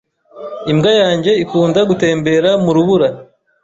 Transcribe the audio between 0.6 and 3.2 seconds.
Imbwa yanjye ikunda gutembera mu rubura.